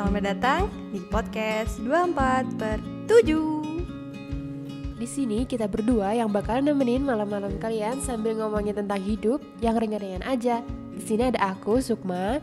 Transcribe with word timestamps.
Selamat 0.00 0.32
datang 0.32 0.72
di 0.96 1.00
podcast 1.12 1.76
24 1.84 2.56
per 2.56 2.80
7 3.04 4.96
Di 4.96 5.04
sini 5.04 5.44
kita 5.44 5.68
berdua 5.68 6.16
yang 6.16 6.32
bakal 6.32 6.64
nemenin 6.64 7.04
malam-malam 7.04 7.60
kalian 7.60 8.00
sambil 8.00 8.32
ngomongin 8.32 8.72
tentang 8.72 8.96
hidup 8.96 9.44
yang 9.60 9.76
ringan-ringan 9.76 10.24
aja. 10.24 10.64
Di 10.96 11.04
sini 11.04 11.28
ada 11.28 11.52
aku, 11.52 11.84
Sukma, 11.84 12.40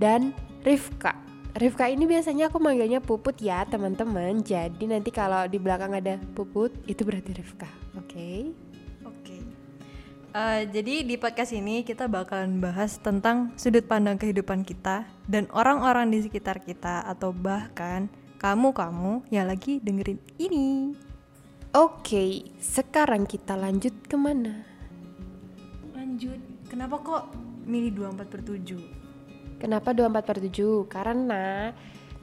dan 0.00 0.32
Rifka. 0.64 1.12
Rifka 1.60 1.92
ini 1.92 2.08
biasanya 2.08 2.48
aku 2.48 2.56
manggilnya 2.56 3.04
Puput 3.04 3.36
ya, 3.36 3.68
teman-teman. 3.68 4.40
Jadi 4.40 4.88
nanti 4.88 5.12
kalau 5.12 5.44
di 5.44 5.60
belakang 5.60 5.92
ada 5.92 6.16
Puput, 6.32 6.72
itu 6.88 7.04
berarti 7.04 7.36
Rifka. 7.36 7.68
Oke? 8.00 8.16
Okay? 8.16 8.40
Uh, 10.34 10.66
jadi 10.66 11.06
di 11.06 11.14
podcast 11.14 11.54
ini 11.54 11.86
kita 11.86 12.10
bakalan 12.10 12.58
bahas 12.58 12.98
tentang 12.98 13.54
sudut 13.54 13.86
pandang 13.86 14.18
kehidupan 14.18 14.66
kita 14.66 15.06
dan 15.30 15.46
orang-orang 15.54 16.10
di 16.10 16.26
sekitar 16.26 16.58
kita 16.58 17.06
atau 17.06 17.30
bahkan 17.30 18.10
kamu-kamu 18.42 19.22
yang 19.30 19.46
lagi 19.46 19.78
dengerin 19.78 20.18
ini. 20.42 20.90
Oke, 21.70 22.50
sekarang 22.58 23.30
kita 23.30 23.54
lanjut 23.54 23.94
ke 24.10 24.18
mana? 24.18 24.66
Lanjut, 25.94 26.42
kenapa 26.66 26.98
kok 26.98 27.30
milih 27.62 28.10
24 28.10 28.26
per 28.26 28.42
7? 28.42 29.62
Kenapa 29.62 29.94
24 29.94 30.18
per 30.18 30.38
7? 30.42 30.50
Karena 30.90 31.70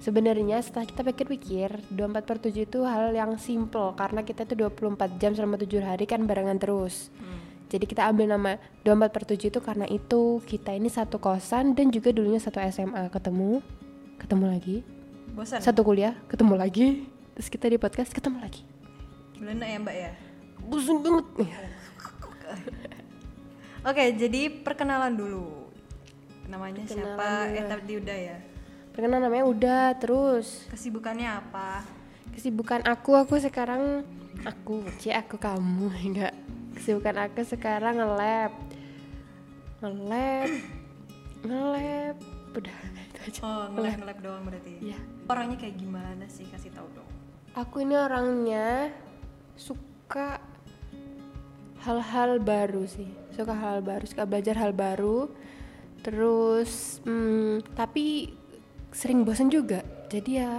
sebenarnya 0.04 0.60
setelah 0.60 0.84
kita 0.84 1.08
pikir-pikir 1.08 1.96
24 1.96 2.28
per 2.28 2.38
7 2.44 2.60
itu 2.60 2.84
hal 2.84 3.16
yang 3.16 3.40
simple 3.40 3.96
Karena 3.96 4.20
kita 4.28 4.44
itu 4.44 4.60
24 4.68 5.16
jam 5.16 5.32
selama 5.32 5.56
7 5.56 5.80
hari 5.80 6.04
kan 6.04 6.28
barengan 6.28 6.60
terus 6.60 7.08
hmm. 7.16 7.41
Jadi 7.72 7.88
kita 7.88 8.04
ambil 8.12 8.28
nama 8.28 8.60
24 8.84 9.16
per 9.16 9.24
7 9.24 9.48
itu 9.48 9.60
karena 9.64 9.88
itu 9.88 10.44
kita 10.44 10.76
ini 10.76 10.92
satu 10.92 11.24
kosan 11.24 11.72
dan 11.72 11.88
juga 11.88 12.12
dulunya 12.12 12.36
satu 12.36 12.60
SMA 12.68 13.08
ketemu 13.08 13.64
Ketemu 14.20 14.46
lagi 14.52 14.78
Bosan? 15.32 15.64
Satu 15.64 15.88
kuliah, 15.88 16.20
ketemu 16.28 16.60
lagi 16.60 17.08
Terus 17.32 17.48
kita 17.48 17.72
di 17.72 17.80
podcast 17.80 18.12
ketemu 18.12 18.44
lagi 18.44 18.68
Belanda 19.40 19.64
ya 19.64 19.80
mbak 19.80 19.96
ya? 19.96 20.12
Bosan 20.68 21.00
banget 21.00 21.26
Oke, 23.82 24.14
jadi 24.14 24.62
perkenalan 24.62 25.18
dulu. 25.18 25.74
Namanya 26.46 26.86
perkenalan 26.86 27.18
siapa? 27.18 27.30
Dulu. 27.50 27.58
Eh 27.58 27.66
tadi 27.66 27.94
udah 27.98 28.18
ya. 28.30 28.38
Perkenalan 28.94 29.22
namanya 29.26 29.46
udah, 29.50 29.86
terus. 29.98 30.70
Kesibukannya 30.70 31.26
apa? 31.26 31.82
Kesibukan 32.30 32.86
aku, 32.86 33.18
aku 33.18 33.42
sekarang 33.42 34.06
aku, 34.46 34.86
cie 35.02 35.18
aku 35.18 35.42
kamu 35.42 35.90
enggak. 36.14 36.34
Kesibukan 36.82 37.30
aku 37.30 37.46
sekarang 37.46 38.02
nge-lab. 38.02 38.58
Nge-lab. 39.86 40.50
Nge-lab. 41.46 42.16
Udah 42.58 42.78
itu 43.06 43.20
aja. 43.22 43.40
Oh, 43.46 43.70
nge-lab, 43.70 44.02
nge-lab 44.02 44.18
doang 44.26 44.44
berarti. 44.50 44.82
Iya. 44.82 44.98
Orangnya 45.30 45.62
kayak 45.62 45.78
gimana 45.78 46.26
sih? 46.26 46.50
Kasih 46.50 46.74
tahu 46.74 46.90
dong. 46.98 47.06
Aku 47.54 47.86
ini 47.86 47.94
orangnya 47.94 48.90
suka 49.54 50.42
hal-hal 51.86 52.42
baru 52.42 52.86
sih 52.86 53.10
suka 53.34 53.54
hal 53.58 53.82
baru 53.82 54.06
suka 54.06 54.24
belajar 54.26 54.58
hal 54.58 54.74
baru 54.74 55.30
terus 56.06 57.02
hmm, 57.06 57.66
tapi 57.74 58.34
sering 58.94 59.26
bosan 59.26 59.50
juga 59.50 59.82
jadi 60.10 60.32
ya 60.46 60.52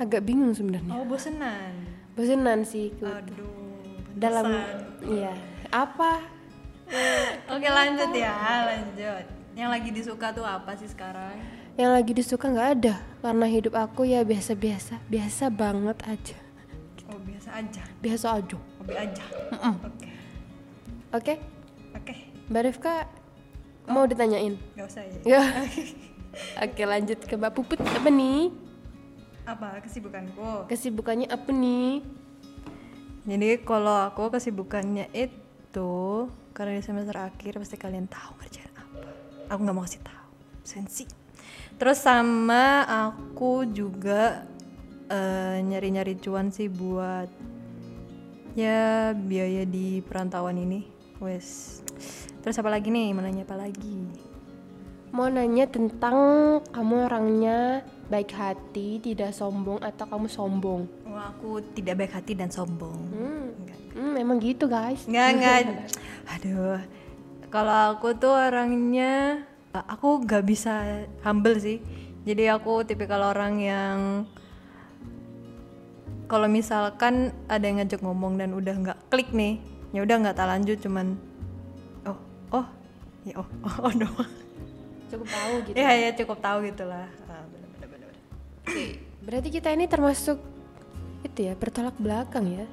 agak 0.00 0.24
bingung 0.24 0.56
sebenarnya 0.56 0.92
oh 0.92 1.04
bosenan 1.04 1.72
bosenan 2.16 2.64
sih 2.64 2.96
aduh 3.00 3.63
dalam 4.14 4.46
iya 5.04 5.34
apa 5.70 6.22
oke 7.54 7.68
lanjut 7.68 8.10
ya 8.14 8.34
lanjut 8.66 9.24
yang 9.54 9.70
lagi 9.70 9.90
disuka 9.94 10.34
tuh 10.34 10.46
apa 10.46 10.74
sih 10.78 10.90
sekarang 10.90 11.38
yang 11.74 11.90
lagi 11.90 12.14
disuka 12.14 12.50
nggak 12.50 12.70
ada 12.78 12.94
karena 13.22 13.46
hidup 13.50 13.74
aku 13.74 14.06
ya 14.06 14.22
biasa-biasa 14.22 15.02
biasa 15.10 15.50
banget 15.50 15.98
aja 16.06 16.38
oh 17.10 17.18
biasa 17.22 17.48
aja 17.58 17.82
biasa 17.98 18.26
aja 18.38 18.58
hobi 18.78 18.94
aja 18.94 19.24
-mm. 19.54 19.74
oke 19.82 19.90
okay. 19.90 20.14
Oke. 21.14 21.38
Okay? 21.38 21.38
Oke. 21.94 22.10
Okay. 22.10 22.18
Mbak 22.50 22.62
Rifka 22.66 23.06
oh. 23.86 23.94
mau 23.94 24.02
ditanyain? 24.02 24.58
Gak 24.74 24.86
usah 24.90 25.06
ya. 25.06 25.38
Ya. 25.38 25.42
Oke 26.66 26.82
lanjut 26.82 27.22
ke 27.22 27.38
Mbak 27.38 27.54
Puput 27.54 27.78
apa 27.78 28.10
nih? 28.10 28.50
Apa 29.46 29.78
kesibukanku? 29.78 30.66
Kesibukannya 30.66 31.30
apa 31.30 31.54
nih? 31.54 32.02
Jadi 33.24 33.64
kalau 33.64 34.04
aku 34.04 34.28
kesibukannya 34.36 35.08
itu 35.16 36.28
karena 36.52 36.76
di 36.76 36.84
semester 36.84 37.16
akhir 37.16 37.56
pasti 37.56 37.80
kalian 37.80 38.04
tahu 38.04 38.36
kerjaan 38.36 38.72
apa. 38.76 39.10
Aku 39.48 39.64
nggak 39.64 39.76
mau 39.76 39.84
kasih 39.88 40.04
tahu, 40.04 40.28
sensi. 40.60 41.08
Terus 41.80 42.04
sama 42.04 42.84
aku 42.84 43.64
juga 43.64 44.44
nyari 45.08 45.64
nyari-nyari 45.64 46.14
cuan 46.20 46.52
sih 46.52 46.66
buat 46.68 47.28
ya 48.58 49.14
biaya 49.16 49.64
di 49.64 50.04
perantauan 50.04 50.60
ini. 50.60 50.84
Wes. 51.22 51.80
Terus 52.44 52.60
apa 52.60 52.68
lagi 52.68 52.92
nih? 52.92 53.16
Mau 53.16 53.24
nanya 53.24 53.48
apa 53.48 53.56
lagi? 53.56 54.04
Mau 55.14 55.30
nanya 55.32 55.64
tentang 55.70 56.18
kamu 56.74 56.94
orangnya 57.08 57.86
baik 58.10 58.30
hati 58.36 59.00
tidak 59.00 59.32
sombong 59.32 59.80
atau 59.80 60.04
kamu 60.04 60.28
sombong? 60.28 60.84
Oh, 61.08 61.18
aku 61.18 61.60
tidak 61.72 62.04
baik 62.04 62.12
hati 62.16 62.32
dan 62.36 62.52
sombong. 62.52 62.98
Hmm. 63.12 63.46
Hmm, 63.94 64.12
memang 64.18 64.42
gitu 64.42 64.66
guys. 64.66 65.06
Nggak 65.06 65.28
nggak 65.38 65.58
aduh. 66.34 66.80
Kalau 67.48 67.94
aku 67.94 68.18
tuh 68.18 68.34
orangnya 68.34 69.44
aku 69.70 70.26
nggak 70.26 70.44
bisa 70.44 71.06
humble 71.22 71.56
sih. 71.56 71.78
Jadi 72.24 72.48
aku 72.48 72.82
tipikal 72.88 73.20
orang 73.20 73.54
yang 73.60 73.98
kalau 76.24 76.48
misalkan 76.48 77.30
ada 77.46 77.62
yang 77.68 77.84
ngajak 77.84 78.00
ngomong 78.00 78.40
dan 78.40 78.56
udah 78.56 78.74
nggak 78.74 78.98
klik 79.12 79.30
nih 79.30 79.60
ya 79.94 80.02
udah 80.02 80.16
nggak 80.24 80.34
tak 80.34 80.48
lanjut 80.50 80.80
cuman 80.80 81.14
oh 82.08 82.18
oh 82.50 82.66
ya 83.28 83.38
oh 83.38 83.46
oh, 83.68 83.76
oh 83.86 83.92
doang 83.92 84.32
cukup 85.14 85.28
tahu 85.30 85.54
gitu. 85.70 85.74
Ya 85.78 85.90
ya 85.94 86.10
cukup 86.18 86.38
tahu 86.42 86.58
gitulah. 86.66 87.06
ah, 87.06 87.23
berarti 89.24 89.48
kita 89.48 89.72
ini 89.72 89.88
termasuk 89.88 90.38
itu 91.24 91.48
ya 91.48 91.56
bertolak 91.56 91.96
belakang 91.96 92.44
ya 92.52 92.66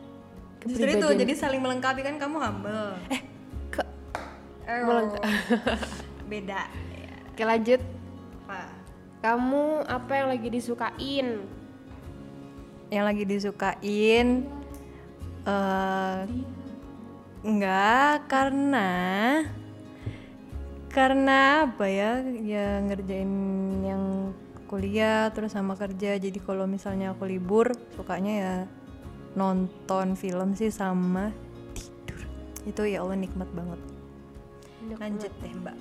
justru 0.61 0.89
itu 0.93 1.07
jadi 1.25 1.33
saling 1.33 1.61
melengkapi 1.61 2.05
kan 2.05 2.21
kamu 2.21 2.37
humble. 2.37 2.93
Eh 3.09 3.21
ke 3.73 3.81
melengkapi 4.69 5.27
beda 6.31 6.61
ya. 6.69 7.15
oke 7.33 7.43
lanjut. 7.43 7.81
Apa? 8.45 8.61
Kamu 9.21 9.85
apa 9.85 10.11
yang 10.17 10.27
lagi 10.33 10.47
disukain? 10.53 11.27
Yang 12.93 13.05
lagi 13.05 13.23
disukain 13.25 14.27
uh, 15.45 16.25
Enggak, 17.41 18.29
karena 18.29 18.89
karena 20.93 21.65
apa 21.65 21.85
ya? 21.89 22.21
Ya 22.45 22.77
ngerjain 22.85 23.33
yang 23.81 24.20
kuliah 24.71 25.27
terus 25.35 25.51
sama 25.51 25.75
kerja. 25.75 26.15
Jadi 26.15 26.39
kalau 26.39 26.63
misalnya 26.63 27.11
aku 27.11 27.27
libur, 27.27 27.75
sukanya 27.99 28.33
ya 28.33 28.55
nonton 29.35 30.15
film 30.15 30.55
sih 30.55 30.71
sama 30.71 31.35
tidur. 31.75 32.23
Itu 32.63 32.87
ya 32.87 33.03
Allah 33.03 33.19
nikmat 33.19 33.51
banget. 33.51 33.79
Lanjut 34.95 35.31
deh, 35.43 35.51
Mbak. 35.51 35.77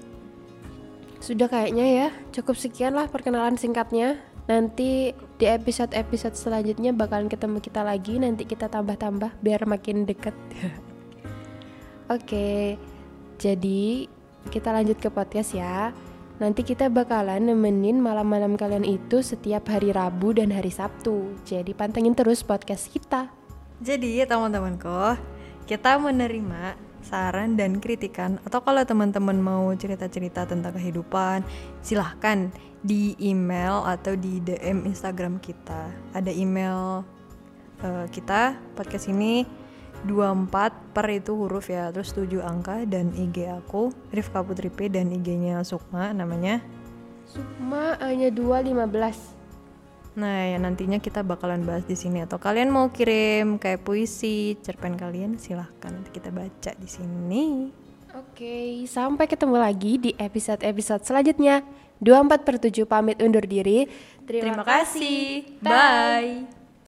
Sudah 1.22 1.46
kayaknya 1.46 1.86
ya, 1.86 2.08
cukup 2.34 2.58
sekian 2.58 2.98
lah 2.98 3.06
perkenalan 3.06 3.54
singkatnya. 3.54 4.18
Nanti 4.50 5.14
di 5.14 5.46
episode-episode 5.46 6.34
selanjutnya 6.34 6.90
bakalan 6.90 7.30
ketemu 7.30 7.62
kita 7.62 7.86
lagi. 7.86 8.18
Nanti 8.18 8.42
kita 8.42 8.66
tambah-tambah 8.66 9.38
biar 9.38 9.62
makin 9.70 10.02
deket. 10.08 10.34
Oke, 12.14 12.74
jadi 13.38 14.10
kita 14.50 14.74
lanjut 14.74 14.98
ke 14.98 15.12
podcast 15.12 15.54
ya. 15.54 15.94
Nanti 16.40 16.64
kita 16.64 16.88
bakalan 16.88 17.52
nemenin 17.52 18.00
malam-malam 18.00 18.56
kalian 18.56 18.88
itu 18.88 19.20
setiap 19.20 19.68
hari 19.68 19.92
Rabu 19.92 20.32
dan 20.32 20.48
hari 20.48 20.72
Sabtu. 20.72 21.36
Jadi 21.44 21.76
pantengin 21.76 22.16
terus 22.16 22.40
podcast 22.40 22.88
kita. 22.88 23.28
Jadi 23.84 24.24
teman-temanku, 24.24 25.20
kita 25.68 26.00
menerima 26.00 26.80
saran 27.04 27.60
dan 27.60 27.76
kritikan 27.76 28.40
atau 28.48 28.64
kalau 28.64 28.80
teman-teman 28.88 29.36
mau 29.36 29.68
cerita-cerita 29.76 30.48
tentang 30.48 30.72
kehidupan, 30.80 31.44
silahkan 31.84 32.48
di 32.80 33.20
email 33.20 33.84
atau 33.84 34.16
di 34.16 34.40
DM 34.40 34.88
Instagram 34.88 35.44
kita. 35.44 35.92
Ada 36.16 36.32
email 36.32 37.04
uh, 37.84 38.08
kita 38.08 38.56
podcast 38.80 39.12
ini 39.12 39.44
24 40.08 40.96
per 40.96 41.06
itu 41.12 41.36
huruf 41.36 41.68
ya 41.68 41.92
terus 41.92 42.16
7 42.16 42.40
angka 42.40 42.88
dan 42.88 43.12
IG 43.12 43.48
aku 43.50 43.92
Rifka 44.14 44.40
Putri 44.40 44.72
P 44.72 44.88
dan 44.88 45.12
IG-nya 45.12 45.60
Sukma 45.66 46.14
namanya. 46.16 46.64
Sukma 47.28 48.00
hanya 48.00 48.32
215 48.32 49.40
Nah 50.18 50.50
ya 50.50 50.58
nantinya 50.58 50.98
kita 50.98 51.22
bakalan 51.22 51.62
bahas 51.62 51.86
di 51.86 51.94
sini. 51.94 52.24
Atau 52.24 52.42
kalian 52.42 52.72
mau 52.72 52.90
kirim 52.90 53.60
kayak 53.62 53.86
puisi 53.86 54.58
cerpen 54.58 54.98
kalian 54.98 55.38
silahkan. 55.38 55.94
Nanti 55.94 56.10
kita 56.10 56.34
baca 56.34 56.72
di 56.74 56.88
sini. 56.88 57.46
Oke 58.10 58.82
sampai 58.90 59.30
ketemu 59.30 59.56
lagi 59.62 59.92
di 60.02 60.10
episode-episode 60.18 61.06
selanjutnya. 61.06 61.62
24 62.00 62.48
per 62.48 62.56
7 62.56 62.88
pamit 62.88 63.20
undur 63.20 63.44
diri. 63.44 63.84
Terima 64.24 64.64
kasih. 64.64 65.44
Bye. 65.60 66.59